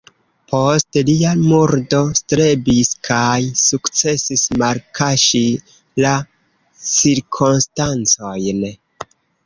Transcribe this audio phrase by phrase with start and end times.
[0.51, 5.45] Post lia murdo strebis kaj sukcesis malkaŝi
[6.07, 6.19] la
[6.91, 8.71] cirkonstancojn.